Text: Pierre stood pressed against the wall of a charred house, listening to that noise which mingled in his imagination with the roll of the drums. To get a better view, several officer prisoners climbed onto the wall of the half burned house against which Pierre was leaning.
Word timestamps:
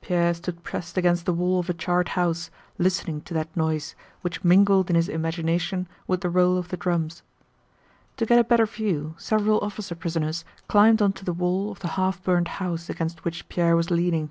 Pierre 0.00 0.32
stood 0.34 0.62
pressed 0.62 0.96
against 0.96 1.26
the 1.26 1.32
wall 1.32 1.58
of 1.58 1.68
a 1.68 1.74
charred 1.74 2.10
house, 2.10 2.48
listening 2.78 3.22
to 3.22 3.34
that 3.34 3.56
noise 3.56 3.96
which 4.20 4.44
mingled 4.44 4.88
in 4.88 4.94
his 4.94 5.08
imagination 5.08 5.88
with 6.06 6.20
the 6.20 6.30
roll 6.30 6.56
of 6.56 6.68
the 6.68 6.76
drums. 6.76 7.24
To 8.18 8.24
get 8.24 8.38
a 8.38 8.44
better 8.44 8.66
view, 8.66 9.16
several 9.18 9.58
officer 9.62 9.96
prisoners 9.96 10.44
climbed 10.68 11.02
onto 11.02 11.24
the 11.24 11.32
wall 11.32 11.72
of 11.72 11.80
the 11.80 11.88
half 11.98 12.22
burned 12.22 12.46
house 12.62 12.88
against 12.88 13.24
which 13.24 13.48
Pierre 13.48 13.74
was 13.74 13.90
leaning. 13.90 14.30